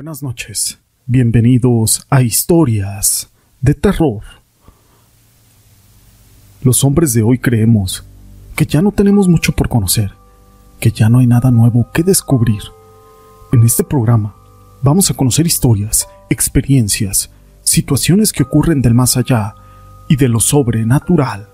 [0.00, 0.78] Buenas noches.
[1.04, 3.28] Bienvenidos a Historias
[3.60, 4.22] de Terror.
[6.62, 8.02] Los hombres de hoy creemos
[8.56, 10.12] que ya no tenemos mucho por conocer,
[10.80, 12.62] que ya no hay nada nuevo que descubrir.
[13.52, 14.34] En este programa
[14.80, 17.28] vamos a conocer historias, experiencias,
[17.62, 19.54] situaciones que ocurren del más allá
[20.08, 21.46] y de lo sobrenatural.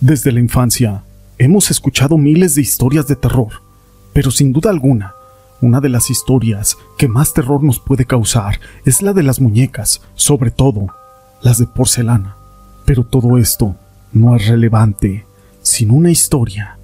[0.00, 1.02] Desde la infancia
[1.38, 3.50] hemos escuchado miles de historias de terror,
[4.12, 5.16] pero sin duda alguna,
[5.62, 10.02] una de las historias que más terror nos puede causar es la de las muñecas,
[10.14, 10.88] sobre todo
[11.40, 12.36] las de porcelana.
[12.84, 13.76] Pero todo esto
[14.12, 15.24] no es relevante
[15.62, 16.76] sin una historia.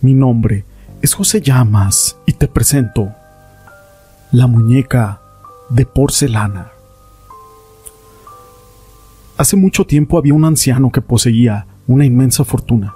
[0.00, 0.64] Mi nombre
[1.02, 3.12] es José Llamas y te presento
[4.30, 5.20] la muñeca
[5.68, 6.70] de porcelana.
[9.36, 12.94] Hace mucho tiempo había un anciano que poseía una inmensa fortuna.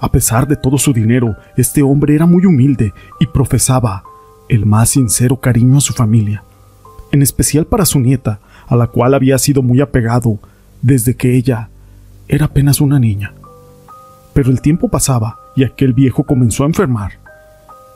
[0.00, 4.02] A pesar de todo su dinero, este hombre era muy humilde y profesaba
[4.48, 6.44] el más sincero cariño a su familia,
[7.12, 10.38] en especial para su nieta, a la cual había sido muy apegado
[10.82, 11.70] desde que ella
[12.28, 13.34] era apenas una niña.
[14.32, 17.12] Pero el tiempo pasaba y aquel viejo comenzó a enfermar.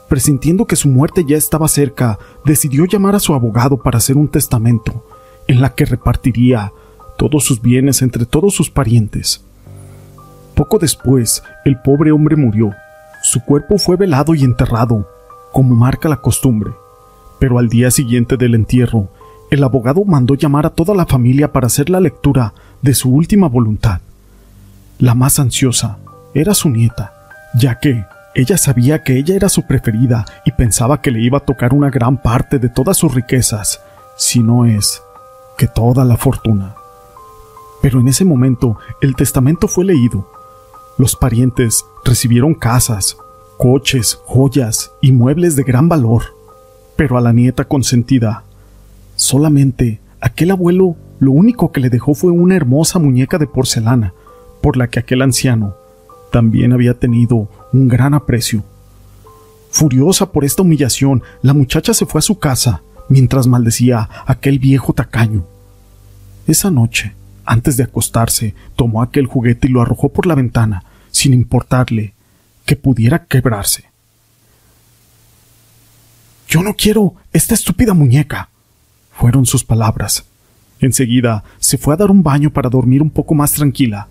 [0.07, 4.27] Presintiendo que su muerte ya estaba cerca, decidió llamar a su abogado para hacer un
[4.27, 5.05] testamento
[5.47, 6.71] en la que repartiría
[7.17, 9.43] todos sus bienes entre todos sus parientes.
[10.55, 12.71] Poco después, el pobre hombre murió.
[13.21, 15.07] Su cuerpo fue velado y enterrado
[15.51, 16.71] como marca la costumbre.
[17.39, 19.09] Pero al día siguiente del entierro,
[19.49, 23.47] el abogado mandó llamar a toda la familia para hacer la lectura de su última
[23.47, 24.01] voluntad.
[24.99, 25.97] La más ansiosa
[26.33, 27.13] era su nieta,
[27.55, 31.45] ya que ella sabía que ella era su preferida y pensaba que le iba a
[31.45, 33.81] tocar una gran parte de todas sus riquezas,
[34.17, 35.01] si no es
[35.57, 36.75] que toda la fortuna.
[37.81, 40.29] Pero en ese momento el testamento fue leído.
[40.97, 43.17] Los parientes recibieron casas,
[43.59, 46.33] coches, joyas y muebles de gran valor.
[46.95, 48.45] Pero a la nieta consentida,
[49.17, 54.13] solamente aquel abuelo lo único que le dejó fue una hermosa muñeca de porcelana,
[54.61, 55.75] por la que aquel anciano
[56.31, 58.63] también había tenido un gran aprecio.
[59.71, 64.59] Furiosa por esta humillación, la muchacha se fue a su casa mientras maldecía a aquel
[64.59, 65.43] viejo tacaño.
[66.47, 67.13] Esa noche,
[67.43, 72.13] antes de acostarse, tomó aquel juguete y lo arrojó por la ventana, sin importarle
[72.69, 73.85] que pudiera quebrarse.
[76.47, 78.49] Yo no quiero esta estúpida muñeca,
[79.11, 80.23] fueron sus palabras.
[80.79, 84.07] Enseguida se fue a dar un baño para dormir un poco más tranquila.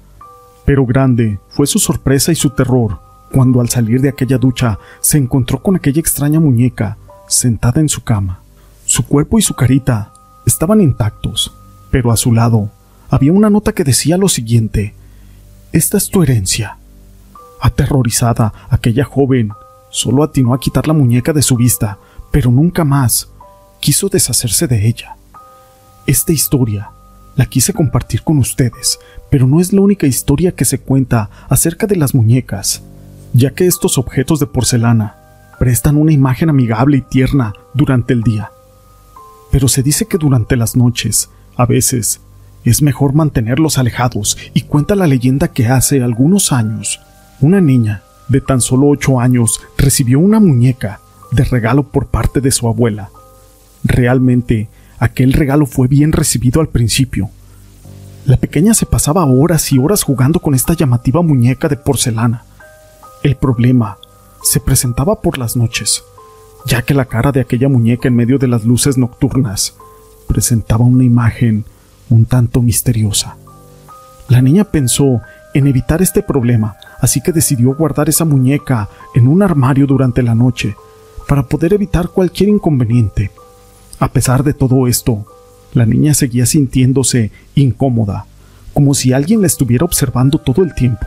[0.65, 5.19] Pero grande fue su sorpresa y su terror cuando al salir de aquella ducha se
[5.19, 6.99] encontró con aquella extraña muñeca
[7.29, 8.41] sentada en su cama.
[8.87, 10.13] Su cuerpo y su carita
[10.47, 11.55] estaban intactos,
[11.93, 12.73] pero a su lado
[13.09, 14.95] había una nota que decía lo siguiente
[15.71, 16.78] Esta es tu herencia.
[17.61, 19.53] Aterrorizada, aquella joven
[19.91, 21.99] solo atinó a quitar la muñeca de su vista,
[22.31, 23.29] pero nunca más
[23.81, 25.17] quiso deshacerse de ella.
[26.07, 26.91] Esta historia
[27.37, 28.99] la quise compartir con ustedes,
[29.31, 32.83] pero no es la única historia que se cuenta acerca de las muñecas,
[33.33, 35.17] ya que estos objetos de porcelana
[35.59, 38.51] prestan una imagen amigable y tierna durante el día.
[39.51, 42.21] Pero se dice que durante las noches, a veces,
[42.65, 47.01] es mejor mantenerlos alejados y cuenta la leyenda que hace algunos años
[47.41, 51.01] una niña de tan solo ocho años recibió una muñeca
[51.31, 53.11] de regalo por parte de su abuela.
[53.85, 54.69] Realmente,
[54.99, 57.31] aquel regalo fue bien recibido al principio.
[58.27, 62.45] La pequeña se pasaba horas y horas jugando con esta llamativa muñeca de porcelana.
[63.23, 63.99] El problema
[64.43, 66.03] se presentaba por las noches,
[66.67, 69.75] ya que la cara de aquella muñeca en medio de las luces nocturnas
[70.27, 71.65] presentaba una imagen
[72.11, 73.37] un tanto misteriosa.
[74.29, 75.23] La niña pensó
[75.55, 80.35] en evitar este problema, así que decidió guardar esa muñeca en un armario durante la
[80.35, 80.77] noche,
[81.27, 83.31] para poder evitar cualquier inconveniente.
[83.99, 85.25] A pesar de todo esto,
[85.75, 88.27] la niña seguía sintiéndose incómoda,
[88.73, 91.07] como si alguien la estuviera observando todo el tiempo.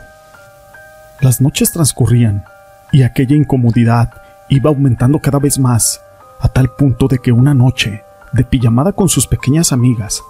[1.20, 2.44] Las noches transcurrían,
[2.92, 4.10] y aquella incomodidad
[4.48, 6.00] iba aumentando cada vez más,
[6.40, 8.02] a tal punto de que una noche,
[8.32, 10.22] de pijamada con sus pequeñas amigas,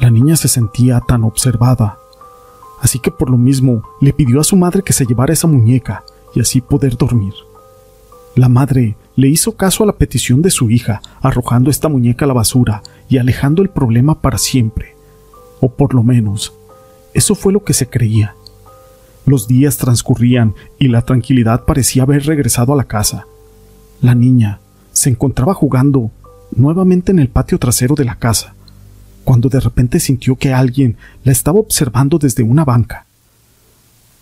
[0.00, 1.98] la niña se sentía tan observada
[2.80, 6.04] así que por lo mismo le pidió a su madre que se llevara esa muñeca
[6.34, 7.34] y así poder dormir.
[8.34, 12.28] La madre le hizo caso a la petición de su hija, arrojando esta muñeca a
[12.28, 14.94] la basura y alejando el problema para siempre.
[15.60, 16.52] O por lo menos,
[17.14, 18.34] eso fue lo que se creía.
[19.24, 23.26] Los días transcurrían y la tranquilidad parecía haber regresado a la casa.
[24.02, 24.60] La niña
[24.92, 26.10] se encontraba jugando
[26.54, 28.54] nuevamente en el patio trasero de la casa,
[29.26, 33.06] cuando de repente sintió que alguien la estaba observando desde una banca.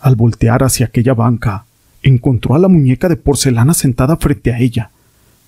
[0.01, 1.67] Al voltear hacia aquella banca,
[2.03, 4.91] encontró a la muñeca de porcelana sentada frente a ella,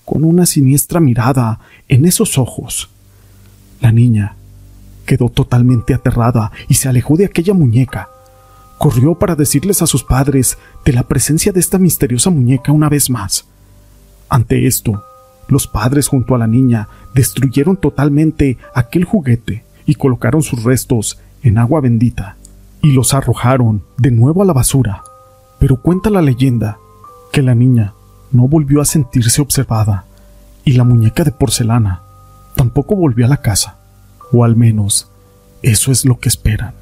[0.05, 1.58] con una siniestra mirada
[1.88, 2.91] en esos ojos.
[3.81, 4.37] La niña
[5.06, 8.11] quedó totalmente aterrada y se alejó de aquella muñeca.
[8.76, 13.09] Corrió para decirles a sus padres de la presencia de esta misteriosa muñeca una vez
[13.09, 13.47] más.
[14.29, 15.02] Ante esto,
[15.48, 21.58] los padres junto a la niña destruyeron totalmente aquel juguete y colocaron sus restos en
[21.58, 22.37] agua bendita
[22.82, 25.02] y los arrojaron de nuevo a la basura.
[25.58, 26.78] Pero cuenta la leyenda
[27.32, 27.94] que la niña
[28.32, 30.04] no volvió a sentirse observada
[30.64, 32.02] y la muñeca de porcelana
[32.56, 33.78] tampoco volvió a la casa,
[34.32, 35.10] o al menos
[35.62, 36.75] eso es lo que esperan.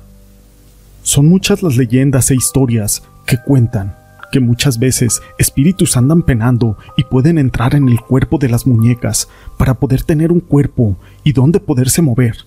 [1.02, 3.96] Son muchas las leyendas e historias que cuentan
[4.34, 9.28] que muchas veces espíritus andan penando y pueden entrar en el cuerpo de las muñecas
[9.56, 12.38] para poder tener un cuerpo y donde poderse mover.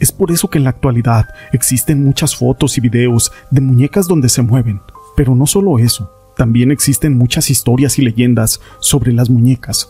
[0.00, 4.28] Es por eso que en la actualidad existen muchas fotos y videos de muñecas donde
[4.28, 4.82] se mueven.
[5.16, 9.88] Pero no solo eso, también existen muchas historias y leyendas sobre las muñecas.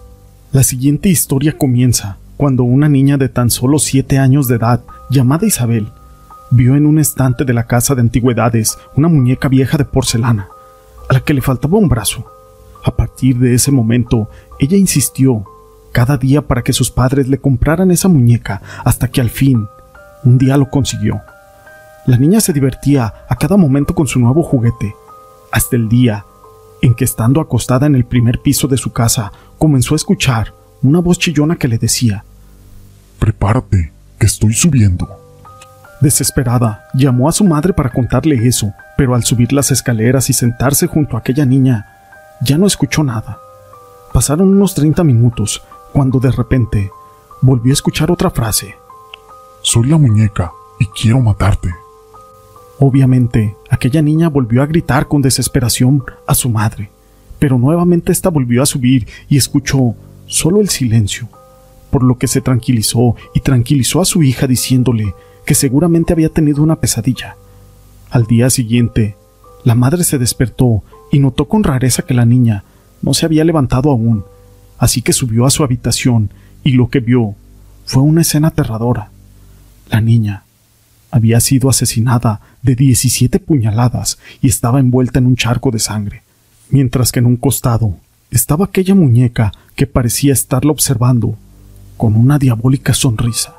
[0.52, 5.48] La siguiente historia comienza cuando una niña de tan solo 7 años de edad, llamada
[5.48, 5.88] Isabel,
[6.52, 10.46] vio en un estante de la casa de antigüedades una muñeca vieja de porcelana
[11.08, 12.24] a la que le faltaba un brazo.
[12.84, 14.28] A partir de ese momento,
[14.58, 15.44] ella insistió
[15.92, 19.66] cada día para que sus padres le compraran esa muñeca hasta que al fin,
[20.24, 21.20] un día lo consiguió.
[22.06, 24.94] La niña se divertía a cada momento con su nuevo juguete,
[25.50, 26.26] hasta el día
[26.82, 30.52] en que estando acostada en el primer piso de su casa, comenzó a escuchar
[30.82, 32.24] una voz chillona que le decía
[33.18, 35.23] Prepárate, que estoy subiendo.
[36.04, 40.86] Desesperada, llamó a su madre para contarle eso, pero al subir las escaleras y sentarse
[40.86, 41.86] junto a aquella niña,
[42.42, 43.38] ya no escuchó nada.
[44.12, 45.62] Pasaron unos 30 minutos,
[45.94, 46.90] cuando de repente
[47.40, 48.74] volvió a escuchar otra frase.
[49.62, 51.74] Soy la muñeca y quiero matarte.
[52.78, 56.90] Obviamente, aquella niña volvió a gritar con desesperación a su madre,
[57.38, 59.94] pero nuevamente ésta volvió a subir y escuchó
[60.26, 61.30] solo el silencio,
[61.90, 66.62] por lo que se tranquilizó y tranquilizó a su hija diciéndole que seguramente había tenido
[66.62, 67.36] una pesadilla.
[68.10, 69.16] Al día siguiente,
[69.64, 72.64] la madre se despertó y notó con rareza que la niña
[73.02, 74.24] no se había levantado aún,
[74.78, 76.30] así que subió a su habitación
[76.62, 77.34] y lo que vio
[77.84, 79.10] fue una escena aterradora.
[79.90, 80.44] La niña
[81.10, 86.22] había sido asesinada de 17 puñaladas y estaba envuelta en un charco de sangre,
[86.70, 87.96] mientras que en un costado
[88.30, 91.36] estaba aquella muñeca que parecía estarla observando
[91.96, 93.54] con una diabólica sonrisa.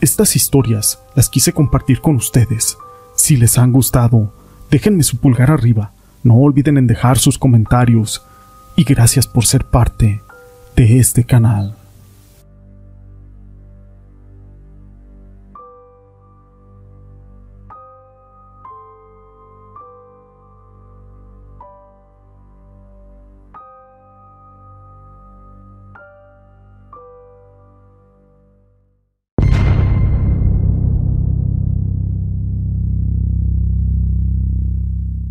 [0.00, 2.78] Estas historias las quise compartir con ustedes.
[3.16, 4.32] Si les han gustado,
[4.70, 5.90] déjenme su pulgar arriba,
[6.22, 8.22] no olviden en dejar sus comentarios
[8.76, 10.22] y gracias por ser parte
[10.76, 11.77] de este canal.